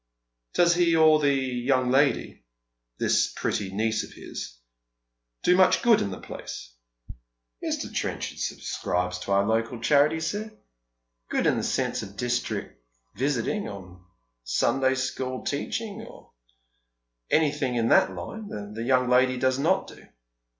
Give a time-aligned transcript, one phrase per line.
[0.55, 2.43] "Does he or the young lady—
[2.97, 4.57] this pretty niece of his—
[5.43, 6.73] do much good in the place?"
[7.37, 7.93] '* Mr.
[7.93, 10.53] Trenchard subscribes to our local charities, sir.
[11.29, 12.73] Good, in the sense of districk
[13.13, 14.03] visiting, or
[14.43, 16.31] Sunday school teaching, or
[17.29, 20.07] any thing in that line, the young lady does not do.